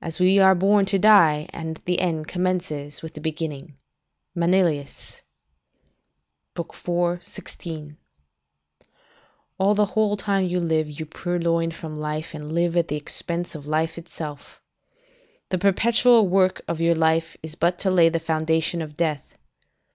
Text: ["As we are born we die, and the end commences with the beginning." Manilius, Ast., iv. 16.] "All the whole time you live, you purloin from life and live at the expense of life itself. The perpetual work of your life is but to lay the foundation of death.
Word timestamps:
["As 0.00 0.18
we 0.18 0.38
are 0.38 0.54
born 0.54 0.86
we 0.90 0.98
die, 0.98 1.46
and 1.52 1.78
the 1.84 2.00
end 2.00 2.26
commences 2.26 3.02
with 3.02 3.12
the 3.12 3.20
beginning." 3.20 3.76
Manilius, 4.34 5.20
Ast., 6.58 6.88
iv. 6.88 7.22
16.] 7.22 7.98
"All 9.58 9.74
the 9.74 9.84
whole 9.92 10.16
time 10.16 10.46
you 10.46 10.58
live, 10.58 10.88
you 10.88 11.04
purloin 11.04 11.70
from 11.70 11.94
life 11.94 12.32
and 12.32 12.50
live 12.50 12.78
at 12.78 12.88
the 12.88 12.96
expense 12.96 13.54
of 13.54 13.66
life 13.66 13.98
itself. 13.98 14.62
The 15.50 15.58
perpetual 15.58 16.28
work 16.28 16.62
of 16.66 16.80
your 16.80 16.94
life 16.94 17.36
is 17.42 17.54
but 17.54 17.78
to 17.80 17.90
lay 17.90 18.08
the 18.08 18.18
foundation 18.18 18.80
of 18.80 18.96
death. 18.96 19.36